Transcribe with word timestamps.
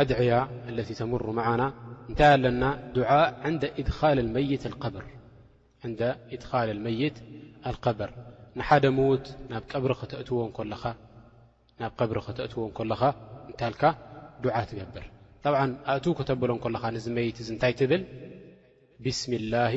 ኣድያ 0.00 0.32
ተምሩ 0.98 1.22
ዓና 1.48 1.62
እንታይ 2.10 2.28
ኣለና 2.36 2.62
ድ 2.96 3.64
إድኻል 3.80 4.16
الመይት 6.74 7.16
لقብር 7.74 8.10
ንሓደ 8.58 8.84
ምዉት 8.96 9.26
ናብ 9.50 9.62
ብሪ 9.84 9.92
ክተትዎ 10.00 10.38
ለኻ 12.90 13.00
እታል 13.52 13.74
ድዓ 14.42 14.56
ትገብር 14.70 15.04
طብ 15.44 15.54
ኣእ 15.62 16.10
ክተብሎን 16.18 16.60
ለኻ 16.74 16.84
ት 17.36 17.38
እ 17.42 17.48
እንታይ 17.54 17.72
ትብል 17.80 18.02
ብስ 19.04 19.20
اله 19.38 19.74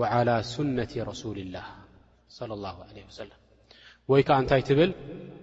وعلى 0.00 0.34
ነة 0.78 0.92
رسل 1.10 1.38
له 1.54 1.66
صلى 2.38 2.52
الله 2.58 2.76
عليه 2.86 3.04
و 3.08 3.12
ወይ 4.10 4.22
ከዓ 4.28 4.36
እታይ 4.44 4.62
ብል 4.78 4.90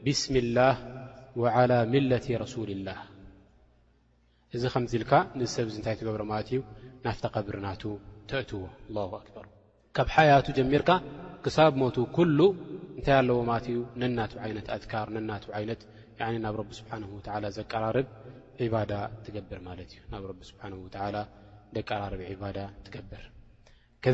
ብስ 0.06 0.22
الላه 0.44 0.76
ولى 1.42 1.78
ሚة 1.94 2.28
رسل 2.44 2.72
ላه 2.88 3.00
እዚ 4.58 4.64
ከምዚ 4.74 4.92
ኢልካ 4.98 5.14
ን 5.38 5.42
ሰብ 5.54 5.68
ዚ 5.74 5.76
እንታይ 5.80 5.96
ትገብሮ 6.00 6.22
ማለት 6.32 6.48
እዩ 6.54 6.60
ናፍ 7.06 7.18
ተቀብርናቱ 7.26 7.84
ተእትዎ 8.30 8.62
ኣክበር 9.22 9.46
ካብ 9.96 10.08
ሓያቱ 10.16 10.48
ጀሚርካ 10.58 10.90
ክሳብ 11.44 11.72
ሞቱ 11.82 11.96
ኩሉ 12.16 12.40
እንታይ 12.98 13.16
ኣለዎ 13.22 13.38
ማለት 13.50 13.68
እዩ 13.72 13.80
ነናቱ 14.02 14.34
ዓይነት 14.46 14.68
ኣትካር 14.76 15.08
ነናቱ 15.16 15.46
ዓይነት 15.60 15.82
ናብ 16.46 16.58
ቢ 16.68 16.70
ስብሓን 16.80 17.04
ዘቀራርብ 17.58 18.08
ባዳ 18.74 18.92
ትገብር 19.28 19.60
ማለት 19.70 19.90
እዩ 19.96 20.02
ናብ 20.14 20.26
ቢ 20.40 20.46
ስብሓ 20.52 20.62
ዘቀራርብ 21.78 22.22
ባዳ 22.42 22.58
ትገብር 22.86 23.24
ከ 24.04 24.06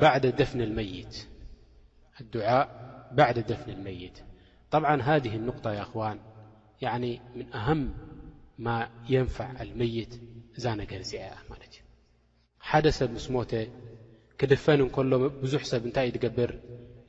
ባ 0.00 0.02
ደፍን 0.40 0.60
መይት 3.86 4.16
ብ 4.72 4.78
ዋን 6.00 6.18
ኒ 7.02 7.06
ምንኣሃም 7.38 7.82
ማ 8.64 8.68
የንፋዕ 9.12 9.50
አልመይት 9.62 10.12
እዛ 10.58 10.64
ነገር 10.80 11.00
እዚአያ 11.04 11.28
ማለት 11.50 11.72
እዩ 11.76 11.80
ሓደ 12.68 12.86
ሰብ 12.98 13.10
ምስ 13.16 13.26
ሞተ 13.34 13.52
ክድፈን 14.40 14.80
እንከሎ 14.86 15.12
ብዙሕ 15.42 15.62
ሰብ 15.72 15.82
እንታይ 15.88 16.08
እ 16.10 16.14
ትገብር 16.16 16.50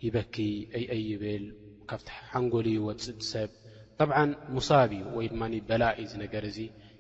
ይበኪ 0.06 0.36
እይአ 0.80 0.92
ይብል 1.10 1.46
ካብቲ 1.90 2.08
ሓንጎል 2.30 2.68
ይወፅቲ 2.76 3.20
ሰብ 3.34 3.50
ጠብዓ 4.00 4.18
ሙሳብ 4.56 4.92
እዩ 4.98 5.02
ወይ 5.18 5.26
ድማ 5.34 5.42
በላ 5.70 5.84
እዩዚ 6.00 6.14
ነገር 6.24 6.44
እዚ 6.52 6.60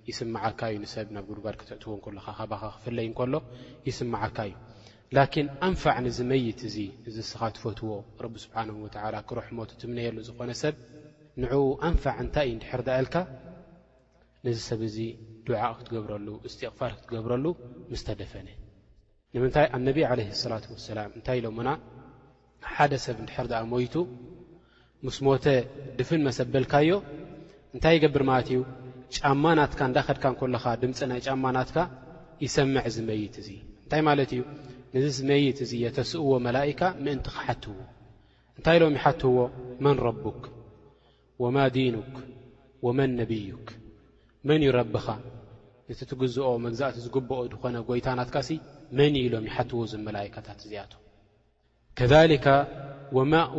ይስማዓካ 0.09 0.59
እዩ 0.71 0.75
ንሰብ 0.83 1.07
ናብ 1.15 1.25
ጉልጋድ 1.31 1.55
ክተእትዎ 1.61 1.93
እከሎካ 1.99 2.27
ካባኻ 2.39 2.63
ክፍለይ 2.77 3.07
እከሎ 3.11 3.33
ይስማዓካ 3.89 4.37
እዩ 4.49 4.53
ላኪን 5.17 5.47
ኣንፋዕ 5.67 5.97
ንዚ 6.07 6.17
መይት 6.31 6.59
እዚ 6.69 6.77
እዚ 7.09 7.17
ስኻትፈትዎ 7.31 7.91
ረቢ 8.25 8.35
ስብሓንሁ 8.45 8.75
ወላ 8.87 9.15
ክሩሕ 9.29 9.47
ሞት 9.59 9.71
ትምነየሉ 9.81 10.17
ዝኾነ 10.29 10.51
ሰብ 10.63 10.75
ንዕኡ 11.41 11.61
ኣንፋዕ 11.87 12.15
እንታይ 12.23 12.45
እዩ 12.49 12.55
እድሕርዳኣልካ 12.57 13.15
ነዚ 14.45 14.57
ሰብ 14.69 14.81
እዙ 14.87 14.95
ድዓእ 15.47 15.73
ክትገብረሉ 15.77 16.27
እስትቕፋር 16.47 16.91
ክትገብረሉ 16.99 17.45
ምስ 17.91 18.01
ተደፈነ 18.07 18.47
ንምንታይ 19.33 19.67
ኣነቢ 19.77 19.97
ዓለ 20.09 20.19
ሰላት 20.41 20.65
ወሰላም 20.75 21.09
እንታይ 21.17 21.37
ኢሎሙና 21.41 21.69
ሓደ 22.73 22.91
ሰብ 23.05 23.17
እንድሕርዳኣ 23.23 23.61
ሞይቱ 23.73 23.95
ምስ 25.05 25.17
ሞተ 25.27 25.45
ድፍን 25.97 26.21
መሰብልካዮ 26.27 26.91
እንታይ 27.75 27.93
ይገብር 27.97 28.23
ማለት 28.31 28.47
እዩ 28.53 28.59
ጫማናትካ 29.17 29.81
እንዳኸድካን 29.89 30.35
ኮለኻ 30.41 30.63
ድምፂ 30.83 30.99
ናይ 31.11 31.21
ጫማናትካ 31.27 31.77
ይሰምዕ 32.45 32.85
ዝመይት 32.95 33.35
እዙ 33.43 33.49
እንታይ 33.83 34.01
ማለት 34.09 34.31
እዩ 34.35 34.41
ነዚ 34.95 35.05
ዝመይት 35.19 35.57
እዙ 35.65 35.71
የተስእዎ 35.85 36.29
መላእካ 36.47 36.81
ምእንቲ 37.05 37.25
ክሓትዎ 37.37 37.75
እንታይ 38.57 38.77
ኢሎም 38.79 38.93
ይሓትውዎ 38.99 39.39
መን 39.83 39.97
ረቡክ 40.07 40.41
ወማ 41.43 41.57
ዲኑክ 41.75 42.11
ወመን 42.85 43.11
ነብዩክ 43.19 43.67
መን 44.47 44.61
እዩ 44.65 44.69
ረቢኻ 44.77 45.07
ነቲ 45.89 45.99
ትግዝኦ 46.11 46.47
መግዛእቲ 46.65 46.95
ዝግብኦ 47.05 47.39
ድኾነ 47.53 47.75
ጎይታ 47.89 48.07
ናትካ 48.19 48.37
መን 48.97 49.13
እዩ 49.21 49.25
ኢሎም 49.27 49.45
ይሓትዎ 49.49 49.79
ዝመላይካታት 49.91 50.59
እዚኣቶ 50.65 50.93
ከካ 51.99 52.45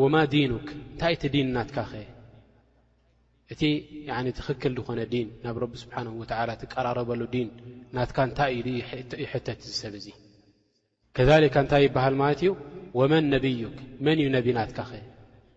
ወማ 0.03 0.15
ዲንክ 0.35 0.67
እንታይ 0.79 1.15
እቲ 1.17 1.23
ዲን 1.35 1.49
ናትካ 1.57 1.79
ኸ 1.91 2.03
እቲ 3.53 3.63
ትኽክል 4.41 4.73
ድኾነ 4.79 5.01
ዲን 5.15 5.29
ናብ 5.45 5.57
ረቢ 5.65 5.73
ስብሓንሁ 5.85 6.13
ወዓላ 6.23 6.51
ትቀራረበሉ 6.63 7.21
ዲን 7.35 7.49
ናትካ 7.97 8.17
እንታይ 8.29 8.55
እዩ 8.61 8.69
ይሕተት 9.25 9.61
ዝሰብ 9.71 9.95
እዙ 10.03 10.07
ከካ 11.19 11.57
እንታይ 11.65 11.85
ይብሃል 11.89 12.17
ማለት 12.23 12.41
እዩ 12.45 12.53
ወመን 13.01 13.27
ነብዩክ 13.35 13.77
መን 14.07 14.17
እዩ 14.25 14.29
ነቢ 14.39 14.49
ናትካ 14.61 14.81
ኸ 14.93 15.03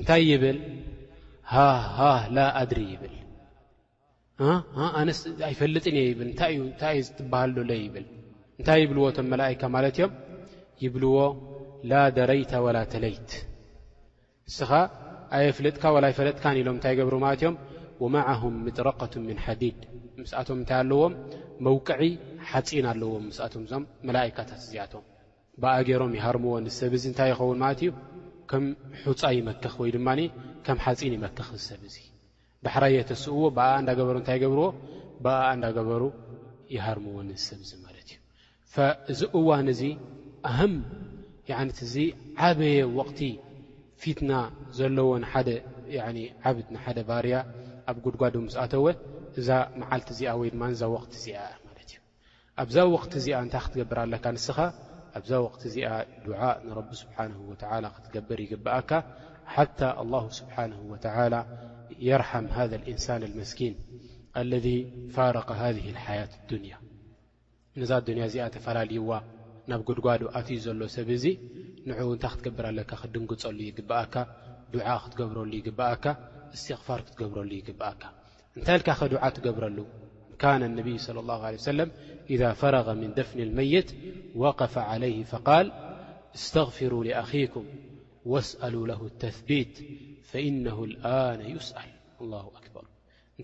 እንታይ 0.00 0.22
ይብል 0.30 0.58
ሃሃ 1.52 1.98
ላ 2.36 2.38
ኣድሪ 2.62 2.80
ይብልኣነስ 2.92 5.20
ኣይፈለጥን 5.48 5.94
እየ 6.00 6.04
ይብል 6.12 6.28
እታይእዩእታይዩ 6.32 6.98
ዝትበሃል 7.06 7.50
ዶሎ 7.58 7.70
ይብል 7.84 8.06
እንታይ 8.58 8.78
ይብልዎ 8.84 9.04
ቶም 9.16 9.26
መላእካ 9.32 9.62
ማለት 9.76 9.94
እዮም 10.00 10.12
ይብልዎ 10.82 11.16
ላ 11.90 11.92
ደረይተ 12.16 12.52
ወላ 12.66 12.76
ተለይት 12.92 13.30
ንስኻ 14.48 14.70
ኣየፍለጥካ 15.38 15.82
ወላ 15.96 16.04
ይፈለጥካን 16.12 16.56
ኢሎም 16.62 16.76
እንታይ 16.78 16.94
ገብሩ 17.00 17.14
ማለት 17.24 17.40
እዮም 17.44 17.56
ወማዓሁም 18.02 18.54
ምጥረቀቱን 18.66 19.22
ምን 19.28 19.38
ሓዲድ 19.46 19.78
ምስኣቶም 20.22 20.56
እንታይ 20.62 20.78
ኣለዎም 20.84 21.12
መውቅዒ 21.68 22.02
ሓፂን 22.50 22.84
ኣለዎም 22.92 23.24
ምስኣቶም 23.30 23.62
እዞም 23.68 23.82
መላእካታት 24.10 24.58
እዚኣቶም 24.64 25.04
ብኣገይሮም 25.62 26.12
ይሃርምዎ 26.20 26.54
ን 26.64 26.66
ሰብ 26.80 26.92
እዚ 27.00 27.04
እንታይ 27.12 27.28
ይኸውን 27.32 27.58
ማለት 27.64 27.80
እዩ 27.84 27.90
ከም 28.50 28.64
ሑፃ 29.06 29.22
ይመክኽ 29.36 29.74
ወይ 29.82 29.90
ድማ 29.96 30.08
ከም 30.66 30.78
ሓፂን 30.84 31.12
ይመክኽ 31.16 31.48
ዝሰብ 31.60 31.80
እዙ 31.88 31.96
ዳሕራየ 32.66 32.96
ተስእዎ 33.10 33.40
ብኣኣ 33.56 33.74
እንዳገበሩ 33.82 34.14
እንታይ 34.22 34.38
ገብርዎ 34.44 34.66
ብኣኣ 35.24 35.48
እንዳገበሩ 35.56 36.02
ይሃርምዎን 36.76 37.28
ዝሰብ 37.40 37.58
እዙ 37.64 37.70
ማለት 37.86 38.08
እ 38.16 38.88
እዚ 39.12 39.20
እዋን 39.38 39.68
እዙ 39.74 39.82
ኣሃም 40.50 40.74
ነት 41.68 41.78
እዚ 41.86 41.94
ዓበየ 42.46 42.78
ወቕቲ 42.98 43.20
ፊትና 44.02 44.32
ዘለዎ 44.78 45.10
ንደ 45.24 45.48
ዓብድ 46.48 46.66
ንሓደ 46.74 46.98
ባርያ 47.08 47.36
ኣብ 47.90 47.96
ጉድጓዶ 48.04 48.34
ምስኣተወ 48.46 48.86
እዛ 49.40 49.48
መዓልቲ 49.80 50.08
እዚኣ 50.14 50.30
ወይድማ 50.40 50.62
እዛ 50.74 50.82
ወቕት 50.94 51.12
እዚኣ 51.18 51.38
ማለት 51.66 51.88
እዩ 51.92 51.96
ኣብዛ 52.62 52.76
ወቕት 52.94 53.12
እዚኣ 53.20 53.36
እንታይ 53.46 53.62
ክትገብር 53.64 53.98
ኣለካ 54.04 54.24
ንስኻ 54.36 54.58
ኣብዛ 55.16 55.30
ወቕት 55.44 55.62
እዚኣ 55.68 55.88
ድዓ 56.24 56.40
ንረቢ 56.66 56.90
ስብሓን 57.02 57.32
ወላ 57.50 57.84
ክትገብር 57.94 58.38
ይግብኣካ 58.44 58.90
ሓታ 59.54 59.80
ኣላه 60.02 60.24
ስብሓን 60.38 60.72
ወተ 60.92 61.04
የርሓም 62.06 62.46
ሃذ 62.56 62.72
እንሳን 62.92 63.20
ልመስኪን 63.32 63.74
ለذ 64.50 64.66
ፋረቀ 65.14 65.48
ሃذ 65.62 65.76
ሓያት 66.06 66.32
ዱንያ 66.50 66.74
ነዛ 67.80 67.92
ዱንያ 68.06 68.22
እዚኣ 68.30 68.44
ተፈላለይዋ 68.56 69.10
ናብ 69.70 69.80
ጉድጓዱ 69.88 70.22
ኣትዩ 70.38 70.56
ዘሎ 70.66 70.80
ሰብ 70.96 71.08
እዙ 71.16 71.24
ንዕው 71.88 72.08
እንታይ 72.14 72.30
ክትገብር 72.32 72.64
ኣለካ 72.70 72.92
ክድንግፀሉ 73.02 73.58
ይግበኣካ 73.68 74.14
ድዓ 74.72 74.88
ክትገብረሉ 75.04 75.50
ይግብኣካ 75.60 76.04
እስትቕፋር 76.56 77.00
ክትገብረሉ 77.06 77.50
ይግብኣካ 77.60 78.02
እንታይ 78.56 78.78
ልካ 78.80 78.88
ኸዱዓ 79.00 79.22
ትገብረሉ 79.36 79.76
كان 80.38 80.62
النبي 80.62 80.98
صلى 80.98 81.20
الله 81.20 81.42
عليه 81.42 81.56
وسلم 81.56 81.90
إذا 82.30 82.52
فرغ 82.52 82.94
من 82.94 83.14
دفن 83.14 83.40
الميت 83.40 83.94
وقف 84.34 84.78
عليه 84.78 85.24
فقال 85.24 85.72
استغفرا 86.34 87.04
لأكم 87.04 87.64
واسأل 88.26 88.86
له 88.88 89.06
التثبي 89.06 89.66
فإنه 90.24 90.84
الن 90.84 91.56
يسأل 91.56 91.88
له 92.20 92.50
كر 92.50 92.86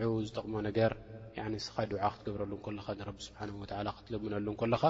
ን 0.00 0.04
ዝጠቕሞ 0.26 0.54
ነገር 0.66 0.92
ስኻ 1.64 1.74
ድዓ 1.90 2.02
ክትገብረሉ 2.14 2.52
ለኻ 2.76 2.86
ንቢ 2.98 3.18
ስብሓ 3.26 3.40
ክትልምነሉ 3.96 4.46
ለኻ 4.72 4.82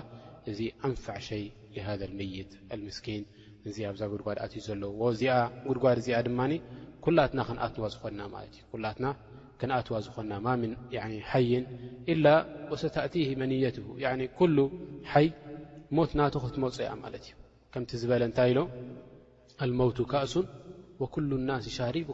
እዚ 0.51 0.61
ኣንፋዕ 0.89 1.17
ሸይ 1.29 1.45
ሃ 1.87 1.97
መይት 2.19 2.51
ምስኪን 2.85 3.23
እዚ 3.69 3.77
ኣብዛ 3.91 4.03
ጉድጓድ 4.13 4.39
ኣትዩ 4.45 4.61
ዘለዉ 4.67 4.93
ጉድጓድ 5.69 5.97
እዚኣ 6.03 6.19
ድማ 6.29 6.41
ኩላትና 7.05 7.41
ክንኣትዋ 7.49 7.85
ዝኮና 7.93 8.21
ማለ 8.35 8.45
እዩ 8.55 8.61
ኩላትና 8.73 9.07
ክኣትዋ 9.61 9.95
ዝኮና 10.07 10.33
ይን 11.45 11.65
ላ 12.25 12.29
ሰተእቲ 12.83 13.15
መንየት 13.43 13.77
ኩ 14.39 14.49
ይ 15.25 15.27
ሞት 15.97 16.13
ናተ 16.19 16.35
ክትመፅ 16.45 16.77
ያ 16.89 16.93
ማለት 17.05 17.25
እዩ 17.27 17.33
ከምቲ 17.73 17.91
ዝበለ 18.03 18.23
እንታይ 18.29 18.51
ኢሎ 18.53 18.61
ሞት 19.81 19.99
ካእሱን 20.13 20.47
ኩ 21.13 21.17
ናስ 21.49 21.67
ሻሪብ 21.79 22.09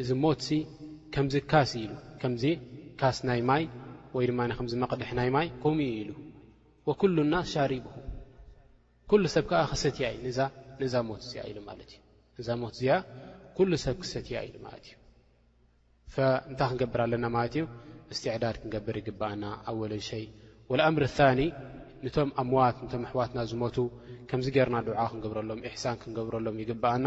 እዚ 0.00 0.08
ሞት 0.22 0.42
ከምዚ 1.14 1.34
ካስ 1.50 1.72
ኢ 1.84 1.86
ከምዚ 2.20 2.44
ካስ 3.00 3.16
ናይ 3.28 3.40
ማይ 3.48 3.62
ወይ 4.16 4.24
ድማከዚ 4.30 4.72
መቕድሕ 4.82 5.10
ናይ 5.18 5.28
ማይ 5.36 5.46
ከም 5.62 5.76
ኢሉ 5.86 6.10
ኩሉ 7.00 7.16
ናስ 7.32 7.46
ሻሪብኹ 7.54 7.94
ኩሉ 9.10 9.22
ሰብ 9.34 9.44
ከዓ 9.50 9.60
ክሰትያ 9.70 10.04
ዛትእ 10.36 10.76
ኢሉዛ 10.76 10.94
ሞት 11.08 11.20
እዚኣ 11.26 11.42
ሰብ 13.84 13.96
ክሰትያ 14.02 14.36
ኢሉ 14.48 14.54
ማለትእዩ 14.66 14.94
እንታይ 16.50 16.66
ክንገብር 16.70 17.00
ኣለና 17.04 17.24
ማለት 17.36 17.54
እዩ 17.56 17.64
እስትዕዳድ 18.12 18.56
ክንገብር 18.62 18.94
ይግብኣና 19.00 19.44
ኣወለ 19.68 19.92
ሸይ 20.08 20.24
ኣምሪ 20.88 21.04
ኒ 21.38 21.40
ንቶም 22.04 22.30
ኣምዋት 22.40 22.76
ም 22.82 22.84
ኣሕዋትና 23.08 23.38
ዝሞቱ 23.50 23.76
ከምዚ 24.28 24.46
ገርና 24.56 24.76
ድዓ 24.86 24.98
ክንገብረሎም 25.12 25.60
እሕሳን 25.68 25.96
ክንገብረሎም 26.02 26.56
ይግብኣና 26.62 27.06